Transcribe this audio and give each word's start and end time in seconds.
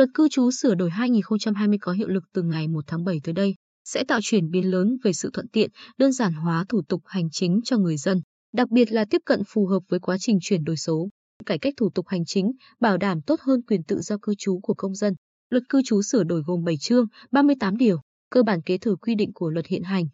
Luật 0.00 0.10
cư 0.14 0.28
trú 0.28 0.50
sửa 0.50 0.74
đổi 0.74 0.90
2020 0.90 1.78
có 1.78 1.92
hiệu 1.92 2.08
lực 2.08 2.24
từ 2.32 2.42
ngày 2.42 2.68
1 2.68 2.84
tháng 2.86 3.04
7 3.04 3.20
tới 3.24 3.32
đây, 3.32 3.54
sẽ 3.84 4.04
tạo 4.04 4.20
chuyển 4.22 4.50
biến 4.50 4.70
lớn 4.70 4.96
về 5.04 5.12
sự 5.12 5.30
thuận 5.32 5.48
tiện, 5.48 5.70
đơn 5.98 6.12
giản 6.12 6.32
hóa 6.32 6.64
thủ 6.68 6.82
tục 6.88 7.02
hành 7.04 7.28
chính 7.32 7.60
cho 7.64 7.78
người 7.78 7.96
dân, 7.96 8.20
đặc 8.52 8.70
biệt 8.70 8.92
là 8.92 9.04
tiếp 9.10 9.22
cận 9.24 9.42
phù 9.48 9.66
hợp 9.66 9.80
với 9.88 10.00
quá 10.00 10.16
trình 10.20 10.38
chuyển 10.42 10.64
đổi 10.64 10.76
số, 10.76 11.08
cải 11.46 11.58
cách 11.58 11.74
thủ 11.76 11.90
tục 11.94 12.08
hành 12.08 12.24
chính, 12.24 12.52
bảo 12.80 12.96
đảm 12.96 13.22
tốt 13.22 13.40
hơn 13.40 13.62
quyền 13.62 13.82
tự 13.82 14.00
do 14.00 14.16
cư 14.22 14.34
trú 14.38 14.60
của 14.62 14.74
công 14.74 14.94
dân. 14.94 15.14
Luật 15.50 15.62
cư 15.68 15.82
trú 15.84 16.02
sửa 16.02 16.24
đổi 16.24 16.42
gồm 16.46 16.64
7 16.64 16.76
chương, 16.76 17.06
38 17.30 17.76
điều, 17.76 18.00
cơ 18.30 18.42
bản 18.42 18.62
kế 18.62 18.78
thừa 18.78 18.96
quy 18.96 19.14
định 19.14 19.32
của 19.34 19.50
luật 19.50 19.66
hiện 19.66 19.82
hành, 19.82 20.04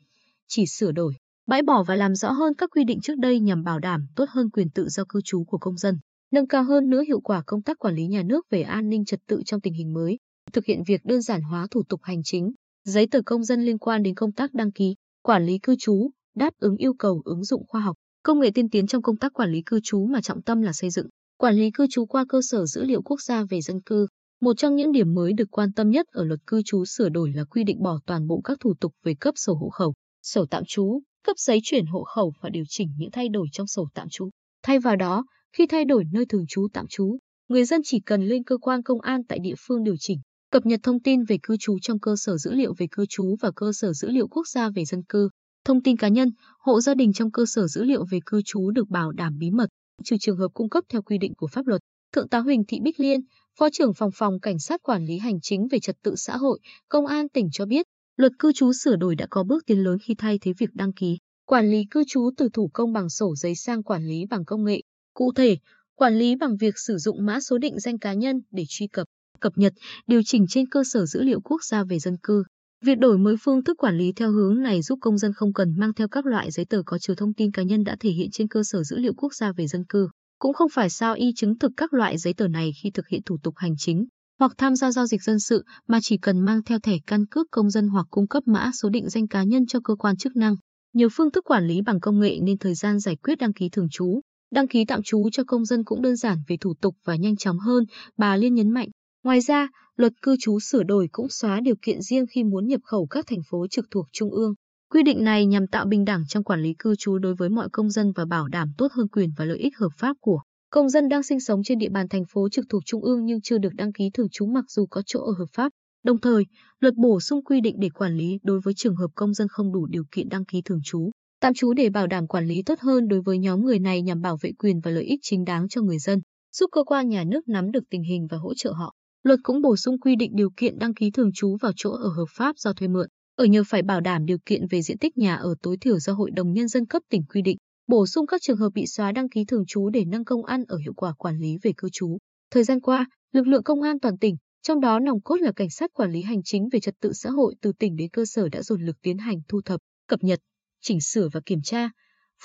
chỉ 0.49 0.67
sửa 0.67 0.93
đổi, 0.93 1.15
bãi 1.47 1.63
bỏ 1.63 1.85
và 1.87 1.97
làm 1.97 2.15
rõ 2.15 2.31
hơn 2.31 2.55
các 2.55 2.71
quy 2.71 2.85
định 2.85 3.01
trước 3.01 3.19
đây 3.19 3.41
nhằm 3.41 3.63
bảo 3.63 3.79
đảm 3.79 4.07
tốt 4.17 4.25
hơn 4.29 4.51
quyền 4.51 4.71
tự 4.71 4.89
do 4.89 5.05
cư 5.09 5.21
trú 5.25 5.45
của 5.45 5.59
công 5.59 5.77
dân, 5.77 5.99
nâng 6.31 6.47
cao 6.47 6.65
hơn 6.65 6.91
nữa 6.91 7.03
hiệu 7.07 7.21
quả 7.21 7.43
công 7.47 7.63
tác 7.63 7.79
quản 7.79 7.95
lý 7.95 8.07
nhà 8.07 8.23
nước 8.23 8.47
về 8.51 8.63
an 8.63 8.89
ninh 8.89 9.05
trật 9.05 9.21
tự 9.29 9.43
trong 9.47 9.61
tình 9.61 9.75
hình 9.75 9.93
mới, 9.93 10.19
thực 10.53 10.65
hiện 10.65 10.83
việc 10.87 11.05
đơn 11.05 11.23
giản 11.23 11.43
hóa 11.43 11.67
thủ 11.71 11.83
tục 11.89 12.01
hành 12.03 12.23
chính, 12.25 12.53
giấy 12.85 13.07
tờ 13.11 13.21
công 13.27 13.45
dân 13.45 13.65
liên 13.65 13.79
quan 13.79 14.03
đến 14.03 14.15
công 14.15 14.33
tác 14.33 14.55
đăng 14.55 14.73
ký, 14.73 14.95
quản 15.23 15.47
lý 15.47 15.59
cư 15.59 15.77
trú, 15.79 16.11
đáp 16.35 16.51
ứng 16.59 16.77
yêu 16.77 16.95
cầu 16.99 17.23
ứng 17.25 17.45
dụng 17.45 17.67
khoa 17.69 17.81
học, 17.81 17.97
công 18.23 18.41
nghệ 18.41 18.51
tiên 18.55 18.71
tiến 18.71 18.87
trong 18.87 19.03
công 19.03 19.17
tác 19.17 19.33
quản 19.33 19.53
lý 19.53 19.63
cư 19.67 19.81
trú 19.83 20.07
mà 20.07 20.21
trọng 20.21 20.43
tâm 20.43 20.63
là 20.63 20.73
xây 20.73 20.91
dựng, 20.91 21.07
quản 21.39 21.55
lý 21.55 21.71
cư 21.71 21.87
trú 21.91 22.07
qua 22.07 22.25
cơ 22.29 22.41
sở 22.43 22.67
dữ 22.67 22.85
liệu 22.85 23.03
quốc 23.03 23.21
gia 23.21 23.45
về 23.51 23.61
dân 23.61 23.81
cư. 23.81 24.07
Một 24.41 24.57
trong 24.57 24.77
những 24.77 24.93
điểm 24.93 25.15
mới 25.15 25.33
được 25.33 25.51
quan 25.51 25.73
tâm 25.73 25.91
nhất 25.91 26.07
ở 26.13 26.25
luật 26.25 26.41
cư 26.47 26.63
trú 26.65 26.85
sửa 26.85 27.09
đổi 27.09 27.33
là 27.35 27.45
quy 27.45 27.65
định 27.65 27.83
bỏ 27.83 27.99
toàn 28.07 28.27
bộ 28.27 28.41
các 28.45 28.59
thủ 28.61 28.75
tục 28.81 28.93
về 29.05 29.15
cấp 29.21 29.35
sổ 29.37 29.55
hộ 29.55 29.69
khẩu, 29.69 29.95
sổ 30.23 30.47
tạm 30.51 30.63
trú, 30.67 31.01
cấp 31.25 31.37
giấy 31.39 31.61
chuyển 31.63 31.87
hộ 31.87 32.05
khẩu 32.05 32.33
và 32.41 32.49
điều 32.49 32.65
chỉnh 32.69 32.89
những 32.99 33.11
thay 33.11 33.29
đổi 33.29 33.47
trong 33.53 33.67
sổ 33.67 33.89
tạm 33.95 34.09
trú. 34.11 34.31
Thay 34.63 34.79
vào 34.79 34.97
đó, 34.97 35.25
khi 35.53 35.67
thay 35.67 35.85
đổi 35.85 36.05
nơi 36.13 36.27
thường 36.27 36.45
trú 36.49 36.69
tạm 36.73 36.87
trú, 36.89 37.19
người 37.49 37.65
dân 37.65 37.81
chỉ 37.85 38.01
cần 38.01 38.23
lên 38.27 38.45
cơ 38.45 38.59
quan 38.59 38.83
công 38.83 39.01
an 39.01 39.25
tại 39.25 39.39
địa 39.39 39.55
phương 39.59 39.85
điều 39.85 39.97
chỉnh, 39.99 40.19
cập 40.51 40.67
nhật 40.67 40.81
thông 40.83 41.01
tin 41.01 41.25
về 41.25 41.39
cư 41.43 41.57
trú 41.61 41.79
trong 41.83 42.01
cơ 42.01 42.15
sở 42.17 42.37
dữ 42.37 42.53
liệu 42.53 42.75
về 42.79 42.87
cư 42.91 43.05
trú 43.09 43.37
và 43.41 43.51
cơ 43.57 43.73
sở 43.73 43.93
dữ 43.93 44.09
liệu 44.09 44.29
quốc 44.29 44.49
gia 44.49 44.71
về 44.71 44.85
dân 44.85 45.03
cư. 45.09 45.29
Thông 45.65 45.83
tin 45.83 45.97
cá 45.97 46.09
nhân, 46.09 46.31
hộ 46.61 46.81
gia 46.81 46.95
đình 46.95 47.13
trong 47.13 47.31
cơ 47.31 47.45
sở 47.47 47.67
dữ 47.67 47.85
liệu 47.85 48.05
về 48.11 48.19
cư 48.27 48.43
trú 48.45 48.71
được 48.71 48.89
bảo 48.89 49.13
đảm 49.13 49.39
bí 49.39 49.51
mật, 49.51 49.69
trừ 50.05 50.17
trường 50.21 50.37
hợp 50.37 50.49
cung 50.55 50.69
cấp 50.69 50.85
theo 50.89 51.03
quy 51.03 51.19
định 51.19 51.35
của 51.37 51.47
pháp 51.47 51.67
luật. 51.67 51.81
Thượng 52.13 52.29
tá 52.29 52.39
Huỳnh 52.39 52.65
Thị 52.69 52.81
Bích 52.83 53.01
Liên, 53.01 53.21
Phó 53.59 53.69
trưởng 53.73 53.95
phòng 53.95 54.11
phòng 54.15 54.41
Cảnh 54.41 54.59
sát 54.59 54.83
quản 54.83 55.05
lý 55.05 55.19
hành 55.19 55.41
chính 55.43 55.69
về 55.71 55.79
trật 55.81 55.97
tự 56.03 56.15
xã 56.17 56.37
hội, 56.37 56.59
Công 56.89 57.07
an 57.07 57.29
tỉnh 57.29 57.49
cho 57.53 57.67
biết, 57.67 57.87
luật 58.17 58.33
cư 58.39 58.53
trú 58.53 58.73
sửa 58.73 58.97
đổi 58.97 59.17
đã 59.17 59.27
có 59.31 59.45
bước 59.45 59.67
tiến 59.67 59.79
lớn 59.79 59.99
khi 60.03 60.15
thay 60.19 60.39
thế 60.39 60.53
việc 60.59 60.71
đăng 60.75 60.93
ký, 60.93 61.19
quản 61.47 61.71
lý 61.71 61.85
cư 61.91 62.05
trú 62.07 62.31
từ 62.37 62.49
thủ 62.53 62.71
công 62.73 62.93
bằng 62.93 63.09
sổ 63.09 63.35
giấy 63.37 63.55
sang 63.55 63.83
quản 63.83 64.07
lý 64.07 64.27
bằng 64.31 64.45
công 64.45 64.65
nghệ. 64.65 64.81
Cụ 65.17 65.33
thể, 65.33 65.57
quản 65.95 66.19
lý 66.19 66.37
bằng 66.37 66.57
việc 66.57 66.75
sử 66.79 66.97
dụng 66.99 67.27
mã 67.27 67.41
số 67.41 67.59
định 67.59 67.81
danh 67.81 67.99
cá 67.99 68.13
nhân 68.13 68.41
để 68.51 68.65
truy 68.69 68.87
cập, 68.87 69.07
cập 69.41 69.53
nhật, 69.57 69.73
điều 70.07 70.21
chỉnh 70.25 70.47
trên 70.49 70.69
cơ 70.69 70.83
sở 70.85 71.07
dữ 71.07 71.23
liệu 71.23 71.41
quốc 71.41 71.65
gia 71.65 71.85
về 71.85 71.99
dân 71.99 72.17
cư. 72.23 72.45
Việc 72.85 72.99
đổi 72.99 73.19
mới 73.19 73.37
phương 73.41 73.65
thức 73.65 73.77
quản 73.79 73.99
lý 73.99 74.13
theo 74.13 74.31
hướng 74.33 74.63
này 74.63 74.83
giúp 74.83 74.99
công 75.03 75.19
dân 75.19 75.33
không 75.33 75.53
cần 75.53 75.75
mang 75.79 75.95
theo 75.95 76.09
các 76.09 76.27
loại 76.27 76.51
giấy 76.51 76.67
tờ 76.67 76.83
có 76.87 76.99
chứa 76.99 77.15
thông 77.15 77.35
tin 77.35 77.53
cá 77.53 77.63
nhân 77.63 77.85
đã 77.85 77.97
thể 78.01 78.11
hiện 78.11 78.31
trên 78.33 78.49
cơ 78.49 78.63
sở 78.65 78.83
dữ 78.83 78.99
liệu 78.99 79.13
quốc 79.17 79.35
gia 79.35 79.53
về 79.53 79.67
dân 79.67 79.85
cư, 79.89 80.09
cũng 80.39 80.53
không 80.53 80.69
phải 80.73 80.91
sao 80.91 81.15
y 81.15 81.33
chứng 81.37 81.59
thực 81.59 81.73
các 81.77 81.95
loại 81.95 82.19
giấy 82.19 82.35
tờ 82.35 82.49
này 82.49 82.71
khi 82.83 82.91
thực 82.91 83.09
hiện 83.09 83.23
thủ 83.27 83.39
tục 83.43 83.55
hành 83.57 83.75
chính 83.79 84.07
hoặc 84.39 84.53
tham 84.59 84.77
gia 84.77 84.93
giao 84.93 85.07
dịch 85.07 85.23
dân 85.23 85.41
sự 85.41 85.65
mà 85.89 85.99
chỉ 86.03 86.17
cần 86.17 86.41
mang 86.41 86.63
theo 86.63 86.79
thẻ 86.79 86.97
căn 87.07 87.27
cước 87.27 87.47
công 87.51 87.71
dân 87.71 87.89
hoặc 87.89 88.07
cung 88.11 88.29
cấp 88.29 88.43
mã 88.47 88.71
số 88.75 88.89
định 88.89 89.09
danh 89.09 89.29
cá 89.29 89.43
nhân 89.43 89.67
cho 89.67 89.81
cơ 89.85 89.95
quan 89.95 90.17
chức 90.17 90.37
năng. 90.37 90.57
Nhiều 90.95 91.09
phương 91.13 91.31
thức 91.31 91.45
quản 91.45 91.67
lý 91.67 91.81
bằng 91.83 92.01
công 92.01 92.21
nghệ 92.21 92.39
nên 92.43 92.59
thời 92.59 92.75
gian 92.75 92.99
giải 93.01 93.17
quyết 93.17 93.39
đăng 93.39 93.53
ký 93.53 93.69
thường 93.69 93.89
trú, 93.91 94.21
đăng 94.57 94.69
ký 94.69 94.85
tạm 94.85 95.03
trú 95.03 95.29
cho 95.33 95.45
công 95.45 95.65
dân 95.65 95.85
cũng 95.85 96.03
đơn 96.03 96.17
giản 96.17 96.39
về 96.49 96.57
thủ 96.61 96.75
tục 96.81 96.97
và 97.05 97.17
nhanh 97.17 97.37
chóng 97.37 97.59
hơn, 97.59 97.85
bà 98.17 98.37
Liên 98.37 98.55
nhấn 98.55 98.71
mạnh. 98.71 98.89
Ngoài 99.25 99.41
ra, 99.41 99.69
luật 99.97 100.13
cư 100.23 100.37
trú 100.41 100.61
sửa 100.61 100.83
đổi 100.83 101.09
cũng 101.13 101.29
xóa 101.29 101.61
điều 101.61 101.75
kiện 101.83 102.03
riêng 102.03 102.27
khi 102.27 102.45
muốn 102.45 102.67
nhập 102.67 102.81
khẩu 102.85 103.07
các 103.07 103.25
thành 103.27 103.39
phố 103.51 103.67
trực 103.71 103.85
thuộc 103.91 104.07
trung 104.13 104.31
ương. 104.31 104.55
Quy 104.93 105.03
định 105.03 105.25
này 105.25 105.47
nhằm 105.47 105.67
tạo 105.67 105.87
bình 105.87 106.05
đẳng 106.05 106.25
trong 106.29 106.45
quản 106.45 106.63
lý 106.63 106.75
cư 106.79 106.95
trú 106.99 107.19
đối 107.19 107.35
với 107.35 107.49
mọi 107.49 107.69
công 107.73 107.91
dân 107.91 108.13
và 108.13 108.25
bảo 108.25 108.49
đảm 108.49 108.69
tốt 108.79 108.93
hơn 108.93 109.09
quyền 109.09 109.31
và 109.37 109.45
lợi 109.45 109.59
ích 109.59 109.79
hợp 109.79 109.91
pháp 109.99 110.17
của 110.21 110.41
công 110.71 110.89
dân 110.89 111.09
đang 111.09 111.23
sinh 111.23 111.41
sống 111.41 111.63
trên 111.63 111.79
địa 111.79 111.91
bàn 111.91 112.09
thành 112.09 112.25
phố 112.33 112.49
trực 112.49 112.65
thuộc 112.69 112.83
trung 112.87 113.03
ương 113.03 113.25
nhưng 113.25 113.41
chưa 113.41 113.59
được 113.59 113.75
đăng 113.75 113.93
ký 113.93 114.11
thường 114.15 114.29
trú 114.33 114.47
mặc 114.47 114.65
dù 114.69 114.87
có 114.91 115.03
chỗ 115.07 115.21
ở 115.21 115.33
hợp 115.39 115.49
pháp. 115.53 115.73
Đồng 116.05 116.21
thời, 116.21 116.45
luật 116.81 116.95
bổ 116.95 117.21
sung 117.21 117.45
quy 117.45 117.61
định 117.61 117.77
để 117.79 117.89
quản 117.89 118.17
lý 118.17 118.39
đối 118.43 118.61
với 118.61 118.75
trường 118.75 118.97
hợp 118.97 119.09
công 119.15 119.35
dân 119.35 119.49
không 119.49 119.73
đủ 119.73 119.87
điều 119.87 120.05
kiện 120.13 120.29
đăng 120.29 120.45
ký 120.45 120.63
thường 120.65 120.81
trú, 120.85 121.11
tạm 121.41 121.55
trú 121.55 121.73
để 121.73 121.91
bảo 121.91 122.07
đảm 122.07 122.27
quản 122.27 122.47
lý 122.47 122.63
tốt 122.67 122.79
hơn 122.81 123.09
đối 123.09 123.21
với 123.21 123.39
nhóm 123.39 123.61
người 123.61 123.79
này 123.79 124.03
nhằm 124.03 124.21
bảo 124.21 124.37
vệ 124.43 124.53
quyền 124.59 124.81
và 124.81 124.91
lợi 124.91 125.05
ích 125.05 125.21
chính 125.23 125.45
đáng 125.45 125.69
cho 125.69 125.83
người 125.83 125.99
dân, 125.99 126.21
giúp 126.53 126.69
cơ 126.73 126.85
quan 126.85 127.09
nhà 127.09 127.25
nước 127.25 127.49
nắm 127.49 127.71
được 127.71 127.85
tình 127.91 128.03
hình 128.03 128.27
và 128.31 128.37
hỗ 128.37 128.55
trợ 128.55 128.73
họ. 128.73 128.95
Luật 129.23 129.41
cũng 129.43 129.63
bổ 129.63 129.77
sung 129.77 130.01
quy 130.01 130.17
định 130.17 130.31
điều 130.35 130.51
kiện 130.57 130.79
đăng 130.79 130.95
ký 130.95 131.11
thường 131.11 131.31
trú 131.35 131.57
vào 131.61 131.73
chỗ 131.77 131.91
ở 131.91 132.09
hợp 132.09 132.27
pháp 132.37 132.59
do 132.59 132.73
thuê 132.73 132.89
mượn, 132.89 133.09
ở 133.37 133.45
nhờ 133.45 133.63
phải 133.67 133.83
bảo 133.83 134.01
đảm 134.01 134.27
điều 134.27 134.39
kiện 134.47 134.67
về 134.71 134.83
diện 134.83 134.99
tích 134.99 135.19
nhà 135.19 135.35
ở 135.37 135.55
tối 135.63 135.77
thiểu 135.81 135.99
do 135.99 136.13
Hội 136.13 136.31
đồng 136.31 136.53
Nhân 136.53 136.69
dân 136.69 136.87
cấp 136.87 137.03
tỉnh 137.11 137.23
quy 137.35 137.43
định, 137.43 137.57
bổ 137.87 138.07
sung 138.07 138.27
các 138.27 138.43
trường 138.43 138.57
hợp 138.57 138.71
bị 138.75 138.87
xóa 138.87 139.13
đăng 139.13 139.29
ký 139.29 139.45
thường 139.45 139.65
trú 139.67 139.91
để 139.91 140.05
nâng 140.05 140.25
công 140.25 140.45
an 140.45 140.65
ở 140.69 140.77
hiệu 140.77 140.93
quả 140.97 141.13
quản 141.19 141.39
lý 141.39 141.57
về 141.63 141.73
cư 141.77 141.89
trú. 141.93 142.19
Thời 142.51 142.65
gian 142.65 142.81
qua, 142.81 143.07
lực 143.33 143.47
lượng 143.47 143.63
công 143.63 143.83
an 143.83 144.01
toàn 144.01 144.19
tỉnh, 144.19 144.37
trong 144.63 144.81
đó 144.81 144.99
nòng 144.99 145.21
cốt 145.21 145.37
là 145.37 145.53
cảnh 145.57 145.71
sát 145.71 145.91
quản 145.95 146.13
lý 146.13 146.23
hành 146.23 146.43
chính 146.45 146.69
về 146.73 146.81
trật 146.81 146.95
tự 147.01 147.13
xã 147.13 147.31
hội 147.31 147.55
từ 147.61 147.73
tỉnh 147.79 147.97
đến 147.97 148.09
cơ 148.13 148.25
sở 148.25 148.49
đã 148.49 148.63
dồn 148.63 148.83
lực 148.83 148.97
tiến 149.03 149.19
hành 149.19 149.37
thu 149.49 149.61
thập, 149.65 149.81
cập 150.09 150.23
nhật, 150.23 150.41
chỉnh 150.83 151.01
sửa 151.01 151.29
và 151.33 151.41
kiểm 151.47 151.63
tra, 151.63 151.91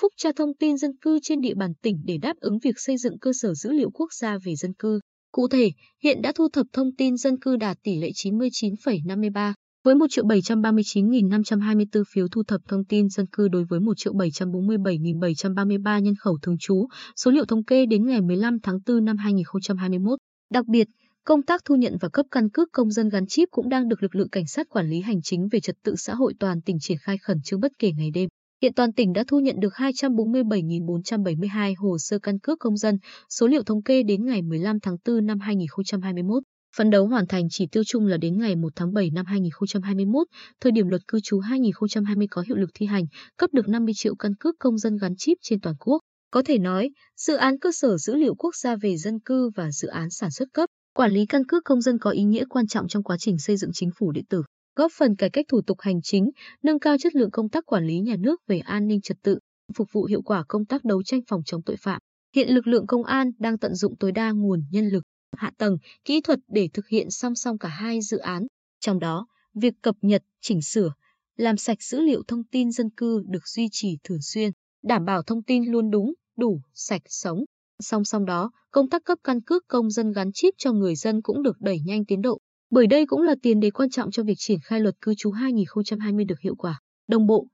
phúc 0.00 0.12
tra 0.16 0.30
thông 0.36 0.54
tin 0.54 0.76
dân 0.76 0.90
cư 1.00 1.18
trên 1.22 1.40
địa 1.40 1.54
bàn 1.54 1.72
tỉnh 1.82 2.02
để 2.04 2.18
đáp 2.18 2.36
ứng 2.40 2.58
việc 2.58 2.74
xây 2.76 2.96
dựng 2.96 3.18
cơ 3.18 3.30
sở 3.34 3.54
dữ 3.54 3.72
liệu 3.72 3.90
quốc 3.90 4.12
gia 4.12 4.38
về 4.44 4.54
dân 4.54 4.72
cư. 4.72 5.00
Cụ 5.32 5.48
thể, 5.48 5.70
hiện 6.02 6.22
đã 6.22 6.32
thu 6.34 6.48
thập 6.52 6.66
thông 6.72 6.94
tin 6.98 7.16
dân 7.16 7.40
cư 7.40 7.56
đạt 7.56 7.76
tỷ 7.82 7.96
lệ 7.96 8.10
99,53, 8.10 9.52
với 9.84 9.94
1.739.524 9.94 12.02
phiếu 12.14 12.28
thu 12.28 12.42
thập 12.42 12.60
thông 12.68 12.84
tin 12.84 13.08
dân 13.08 13.26
cư 13.26 13.48
đối 13.48 13.64
với 13.64 13.80
1.747.733 13.80 16.00
nhân 16.00 16.14
khẩu 16.14 16.38
thường 16.42 16.58
trú, 16.60 16.86
số 17.16 17.30
liệu 17.30 17.44
thống 17.44 17.64
kê 17.64 17.86
đến 17.86 18.06
ngày 18.06 18.20
15 18.20 18.58
tháng 18.62 18.78
4 18.86 19.04
năm 19.04 19.16
2021. 19.16 20.18
Đặc 20.50 20.66
biệt, 20.66 20.88
công 21.24 21.42
tác 21.42 21.64
thu 21.64 21.76
nhận 21.76 21.96
và 22.00 22.08
cấp 22.08 22.26
căn 22.30 22.50
cước 22.50 22.68
công 22.72 22.90
dân 22.90 23.08
gắn 23.08 23.26
chip 23.26 23.48
cũng 23.50 23.68
đang 23.68 23.88
được 23.88 24.02
lực 24.02 24.14
lượng 24.14 24.28
cảnh 24.28 24.46
sát 24.46 24.68
quản 24.68 24.90
lý 24.90 25.00
hành 25.00 25.22
chính 25.22 25.48
về 25.48 25.60
trật 25.60 25.76
tự 25.84 25.96
xã 25.96 26.14
hội 26.14 26.34
toàn 26.40 26.62
tỉnh 26.62 26.76
triển 26.80 26.98
khai 27.00 27.18
khẩn 27.18 27.36
trương 27.44 27.60
bất 27.60 27.72
kể 27.78 27.92
ngày 27.96 28.10
đêm. 28.10 28.28
Hiện 28.62 28.74
toàn 28.74 28.92
tỉnh 28.92 29.12
đã 29.12 29.24
thu 29.28 29.40
nhận 29.40 29.60
được 29.60 29.72
247.472 29.72 31.74
hồ 31.78 31.98
sơ 31.98 32.18
căn 32.18 32.38
cước 32.38 32.58
công 32.58 32.76
dân, 32.76 32.98
số 33.28 33.46
liệu 33.46 33.62
thống 33.62 33.82
kê 33.82 34.02
đến 34.02 34.26
ngày 34.26 34.42
15 34.42 34.80
tháng 34.80 34.96
4 35.04 35.26
năm 35.26 35.40
2021. 35.40 36.42
Phấn 36.76 36.90
đấu 36.90 37.06
hoàn 37.06 37.26
thành 37.26 37.44
chỉ 37.50 37.66
tiêu 37.72 37.82
chung 37.86 38.06
là 38.06 38.16
đến 38.16 38.38
ngày 38.38 38.56
1 38.56 38.72
tháng 38.76 38.92
7 38.92 39.10
năm 39.10 39.26
2021, 39.26 40.26
thời 40.60 40.72
điểm 40.72 40.88
luật 40.88 41.02
cư 41.08 41.18
trú 41.22 41.40
2020 41.40 42.26
có 42.30 42.44
hiệu 42.48 42.56
lực 42.56 42.70
thi 42.74 42.86
hành, 42.86 43.04
cấp 43.36 43.50
được 43.52 43.68
50 43.68 43.94
triệu 43.96 44.14
căn 44.14 44.34
cước 44.40 44.54
công 44.58 44.78
dân 44.78 44.96
gắn 44.96 45.14
chip 45.18 45.38
trên 45.42 45.60
toàn 45.60 45.76
quốc. 45.78 45.98
Có 46.30 46.42
thể 46.46 46.58
nói, 46.58 46.90
dự 47.16 47.36
án 47.36 47.58
cơ 47.58 47.70
sở 47.72 47.96
dữ 47.96 48.14
liệu 48.14 48.34
quốc 48.34 48.54
gia 48.54 48.76
về 48.76 48.96
dân 48.96 49.20
cư 49.20 49.50
và 49.56 49.70
dự 49.72 49.88
án 49.88 50.10
sản 50.10 50.30
xuất 50.30 50.48
cấp, 50.52 50.68
quản 50.94 51.12
lý 51.12 51.26
căn 51.26 51.46
cước 51.46 51.64
công 51.64 51.80
dân 51.80 51.98
có 51.98 52.10
ý 52.10 52.22
nghĩa 52.22 52.44
quan 52.48 52.66
trọng 52.66 52.88
trong 52.88 53.02
quá 53.02 53.16
trình 53.18 53.38
xây 53.38 53.56
dựng 53.56 53.70
chính 53.74 53.90
phủ 53.98 54.12
điện 54.12 54.24
tử, 54.28 54.42
góp 54.76 54.92
phần 54.98 55.16
cải 55.16 55.30
cách 55.30 55.46
thủ 55.48 55.60
tục 55.66 55.80
hành 55.80 56.02
chính, 56.02 56.30
nâng 56.62 56.78
cao 56.78 56.96
chất 56.98 57.14
lượng 57.14 57.30
công 57.30 57.48
tác 57.48 57.66
quản 57.66 57.86
lý 57.86 58.00
nhà 58.00 58.16
nước 58.18 58.40
về 58.46 58.58
an 58.58 58.86
ninh 58.86 59.00
trật 59.00 59.16
tự, 59.22 59.38
phục 59.74 59.88
vụ 59.92 60.04
hiệu 60.04 60.22
quả 60.22 60.44
công 60.48 60.64
tác 60.64 60.84
đấu 60.84 61.02
tranh 61.02 61.20
phòng 61.28 61.42
chống 61.44 61.62
tội 61.62 61.76
phạm. 61.76 62.00
Hiện 62.34 62.54
lực 62.54 62.66
lượng 62.66 62.86
công 62.86 63.04
an 63.04 63.30
đang 63.38 63.58
tận 63.58 63.74
dụng 63.74 63.96
tối 63.96 64.12
đa 64.12 64.30
nguồn 64.30 64.64
nhân 64.70 64.88
lực, 64.88 65.02
hạ 65.36 65.52
tầng, 65.58 65.76
kỹ 66.04 66.20
thuật 66.20 66.38
để 66.48 66.68
thực 66.74 66.88
hiện 66.88 67.10
song 67.10 67.34
song 67.34 67.58
cả 67.58 67.68
hai 67.68 68.00
dự 68.00 68.18
án. 68.18 68.46
Trong 68.80 68.98
đó, 68.98 69.26
việc 69.54 69.74
cập 69.82 69.94
nhật, 70.02 70.22
chỉnh 70.40 70.62
sửa, 70.62 70.92
làm 71.36 71.56
sạch 71.56 71.82
dữ 71.82 72.00
liệu 72.00 72.22
thông 72.28 72.44
tin 72.44 72.72
dân 72.72 72.90
cư 72.90 73.22
được 73.26 73.48
duy 73.48 73.68
trì 73.72 73.98
thường 74.04 74.22
xuyên, 74.22 74.50
đảm 74.82 75.04
bảo 75.04 75.22
thông 75.22 75.42
tin 75.42 75.64
luôn 75.64 75.90
đúng, 75.90 76.12
đủ, 76.36 76.60
sạch, 76.74 77.02
sống. 77.06 77.44
Song 77.82 78.04
song 78.04 78.24
đó, 78.24 78.50
công 78.70 78.88
tác 78.88 79.04
cấp 79.04 79.18
căn 79.24 79.40
cước 79.40 79.68
công 79.68 79.90
dân 79.90 80.12
gắn 80.12 80.30
chip 80.34 80.54
cho 80.58 80.72
người 80.72 80.94
dân 80.94 81.22
cũng 81.22 81.42
được 81.42 81.60
đẩy 81.60 81.78
nhanh 81.84 82.04
tiến 82.04 82.22
độ, 82.22 82.38
bởi 82.70 82.86
đây 82.86 83.06
cũng 83.06 83.22
là 83.22 83.34
tiền 83.42 83.60
đề 83.60 83.70
quan 83.70 83.90
trọng 83.90 84.10
cho 84.10 84.22
việc 84.22 84.34
triển 84.38 84.58
khai 84.64 84.80
luật 84.80 84.94
cư 85.00 85.14
trú 85.14 85.30
2020 85.30 86.24
được 86.24 86.40
hiệu 86.40 86.54
quả, 86.54 86.80
đồng 87.08 87.26
bộ. 87.26 87.46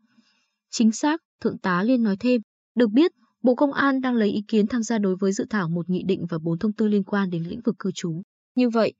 Chính 0.70 0.92
xác, 0.92 1.20
Thượng 1.40 1.58
tá 1.58 1.82
Liên 1.82 2.02
nói 2.02 2.16
thêm, 2.20 2.40
được 2.74 2.90
biết, 2.90 3.12
Bộ 3.42 3.54
Công 3.54 3.72
an 3.72 4.00
đang 4.00 4.14
lấy 4.14 4.30
ý 4.30 4.42
kiến 4.48 4.66
tham 4.66 4.82
gia 4.82 4.98
đối 4.98 5.16
với 5.16 5.32
dự 5.32 5.46
thảo 5.50 5.68
một 5.68 5.90
nghị 5.90 6.02
định 6.06 6.26
và 6.30 6.38
bốn 6.38 6.58
thông 6.58 6.72
tư 6.72 6.88
liên 6.88 7.04
quan 7.04 7.30
đến 7.30 7.44
lĩnh 7.44 7.60
vực 7.64 7.74
cư 7.78 7.90
trú. 7.94 8.22
Như 8.54 8.68
vậy, 8.68 8.92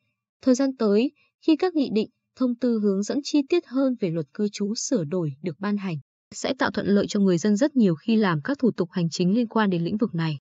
thời 0.43 0.55
gian 0.55 0.77
tới, 0.77 1.13
khi 1.47 1.57
các 1.57 1.75
nghị 1.75 1.91
định, 1.93 2.09
thông 2.37 2.55
tư 2.55 2.81
hướng 2.83 3.03
dẫn 3.03 3.19
chi 3.25 3.43
tiết 3.49 3.67
hơn 3.67 3.95
về 4.01 4.11
luật 4.11 4.27
cư 4.35 4.49
trú 4.53 4.75
sửa 4.75 5.05
đổi 5.05 5.33
được 5.43 5.61
ban 5.61 5.77
hành, 5.77 5.97
sẽ 6.35 6.55
tạo 6.59 6.71
thuận 6.71 6.87
lợi 6.87 7.07
cho 7.09 7.21
người 7.21 7.39
dân 7.39 7.57
rất 7.57 7.77
nhiều 7.77 7.95
khi 7.95 8.17
làm 8.17 8.41
các 8.45 8.59
thủ 8.59 8.71
tục 8.77 8.89
hành 8.93 9.11
chính 9.11 9.35
liên 9.35 9.47
quan 9.47 9.71
đến 9.71 9.85
lĩnh 9.85 9.97
vực 9.97 10.15
này. 10.15 10.39